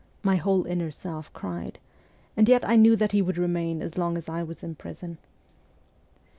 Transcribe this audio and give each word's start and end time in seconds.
my 0.23 0.35
whole 0.35 0.65
inner 0.65 0.89
self 0.89 1.31
cried; 1.31 1.77
and 2.35 2.49
yet 2.49 2.67
I 2.67 2.75
knew 2.75 2.95
that 2.95 3.11
he 3.11 3.21
would 3.21 3.37
remain 3.37 3.83
as 3.83 3.99
long 3.99 4.17
as 4.17 4.27
I 4.27 4.41
was 4.41 4.63
in 4.63 4.73
prison. 4.73 5.19